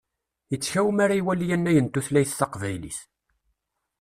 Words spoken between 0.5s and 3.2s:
Ittkaw mi ara iwali annay n tutlayt taqbaylit.